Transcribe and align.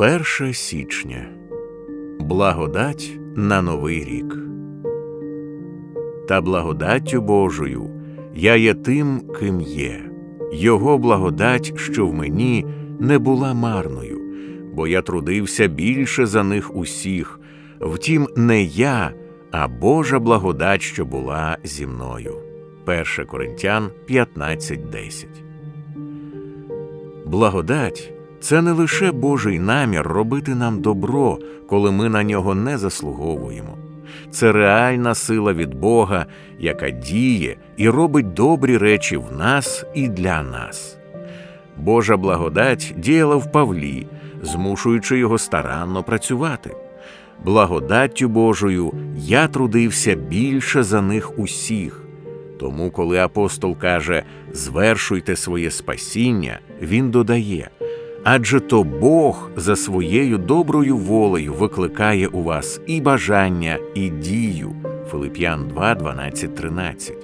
1 0.00 0.54
січня 0.54 1.26
Благодать 2.20 3.18
на 3.36 3.62
Новий 3.62 4.04
рік. 4.04 4.38
Та 6.28 6.40
благодаттю 6.40 7.20
Божою 7.20 7.90
я 8.34 8.56
є 8.56 8.74
тим, 8.74 9.20
ким 9.40 9.60
є, 9.60 10.00
Його 10.52 10.98
благодать, 10.98 11.72
що 11.78 12.06
в 12.06 12.14
мені, 12.14 12.66
не 13.00 13.18
була 13.18 13.54
марною, 13.54 14.20
бо 14.72 14.86
я 14.86 15.02
трудився 15.02 15.66
більше 15.66 16.26
за 16.26 16.42
них 16.42 16.76
усіх, 16.76 17.40
втім, 17.80 18.28
не 18.36 18.62
я, 18.62 19.12
а 19.50 19.68
Божа 19.68 20.18
благодать, 20.18 20.82
що 20.82 21.04
була 21.04 21.58
зі 21.64 21.86
мною. 21.86 22.34
1 22.86 23.04
Коринтян 23.26 23.90
15.10 24.08 25.26
Благодать 27.26 28.17
це 28.40 28.62
не 28.62 28.72
лише 28.72 29.12
Божий 29.12 29.58
намір 29.58 30.02
робити 30.06 30.54
нам 30.54 30.80
добро, 30.80 31.38
коли 31.68 31.92
ми 31.92 32.08
на 32.08 32.22
нього 32.22 32.54
не 32.54 32.78
заслуговуємо. 32.78 33.78
Це 34.30 34.52
реальна 34.52 35.14
сила 35.14 35.52
від 35.52 35.74
Бога, 35.74 36.26
яка 36.58 36.90
діє 36.90 37.56
і 37.76 37.88
робить 37.88 38.32
добрі 38.32 38.76
речі 38.76 39.16
в 39.16 39.38
нас 39.38 39.84
і 39.94 40.08
для 40.08 40.42
нас. 40.42 40.98
Божа 41.76 42.16
благодать 42.16 42.94
діяла 42.96 43.36
в 43.36 43.52
Павлі, 43.52 44.06
змушуючи 44.42 45.18
його 45.18 45.38
старанно 45.38 46.02
працювати. 46.02 46.76
Благодаттю 47.44 48.28
Божою 48.28 48.92
я 49.16 49.48
трудився 49.48 50.14
більше 50.14 50.82
за 50.82 51.02
них 51.02 51.38
усіх. 51.38 52.02
Тому, 52.60 52.90
коли 52.90 53.18
апостол 53.18 53.76
каже 53.76 54.22
звершуйте 54.52 55.36
своє 55.36 55.70
спасіння, 55.70 56.58
він 56.82 57.10
додає 57.10 57.70
адже 58.30 58.60
то 58.60 58.84
Бог 58.84 59.50
за 59.56 59.76
своєю 59.76 60.38
доброю 60.38 60.96
волею 60.96 61.54
викликає 61.54 62.26
у 62.26 62.42
вас 62.42 62.80
і 62.86 63.00
бажання, 63.00 63.78
і 63.94 64.08
дію. 64.08 64.72
Филип'ян 65.10 65.68
2, 65.68 65.94
12, 65.94 66.54
13. 66.54 67.16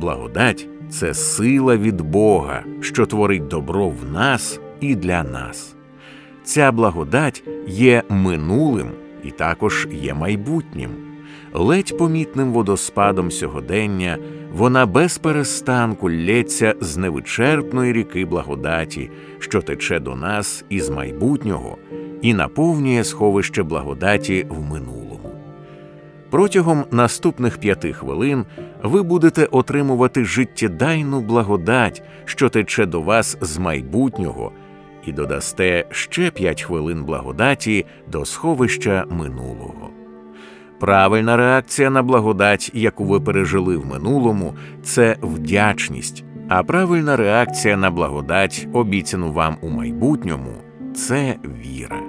Благодать 0.00 0.68
це 0.90 1.14
сила 1.14 1.76
від 1.76 2.00
Бога, 2.00 2.64
що 2.80 3.06
творить 3.06 3.48
добро 3.48 3.88
в 3.88 4.12
нас 4.12 4.60
і 4.80 4.94
для 4.94 5.22
нас. 5.22 5.76
Ця 6.44 6.72
благодать 6.72 7.44
є 7.66 8.02
минулим 8.08 8.90
і 9.24 9.30
також 9.30 9.88
є 9.92 10.14
майбутнім. 10.14 11.05
Ледь 11.52 11.98
помітним 11.98 12.52
водоспадом 12.52 13.30
сьогодення 13.30 14.18
вона 14.52 14.86
без 14.86 15.18
перестанку 15.18 16.10
лється 16.10 16.74
з 16.80 16.96
невичерпної 16.96 17.92
ріки 17.92 18.24
благодаті, 18.24 19.10
що 19.38 19.62
тече 19.62 20.00
до 20.00 20.16
нас 20.16 20.64
із 20.68 20.90
майбутнього 20.90 21.78
і 22.22 22.34
наповнює 22.34 23.04
сховище 23.04 23.62
благодаті 23.62 24.46
в 24.48 24.62
минулому. 24.62 25.30
Протягом 26.30 26.84
наступних 26.90 27.58
п'яти 27.58 27.92
хвилин 27.92 28.44
ви 28.82 29.02
будете 29.02 29.44
отримувати 29.44 30.24
життєдайну 30.24 31.20
благодать, 31.20 32.02
що 32.24 32.48
тече 32.48 32.86
до 32.86 33.00
вас 33.00 33.38
з 33.40 33.58
майбутнього, 33.58 34.52
і 35.06 35.12
додасте 35.12 35.84
ще 35.90 36.30
п'ять 36.30 36.62
хвилин 36.62 37.04
благодаті 37.04 37.86
до 38.12 38.24
сховища 38.24 39.04
минулого. 39.10 39.95
Правильна 40.80 41.36
реакція 41.36 41.90
на 41.90 42.02
благодать, 42.02 42.70
яку 42.74 43.04
ви 43.04 43.20
пережили 43.20 43.76
в 43.76 43.86
минулому, 43.86 44.54
це 44.82 45.16
вдячність, 45.22 46.24
а 46.48 46.62
правильна 46.62 47.16
реакція 47.16 47.76
на 47.76 47.90
благодать, 47.90 48.68
обіцяну 48.72 49.32
вам 49.32 49.56
у 49.60 49.68
майбутньому, 49.68 50.52
це 50.94 51.36
віра. 51.44 52.00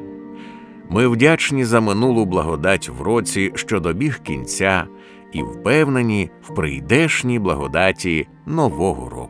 Ми 0.89 1.07
вдячні 1.07 1.65
за 1.65 1.81
минулу 1.81 2.25
благодать 2.25 2.89
в 2.89 3.01
році, 3.01 3.51
що 3.55 3.79
добіг 3.79 4.19
кінця, 4.19 4.87
і 5.33 5.43
впевнені 5.43 6.29
в 6.41 6.55
прийдешній 6.55 7.39
благодаті 7.39 8.27
нового 8.45 9.09
року. 9.09 9.26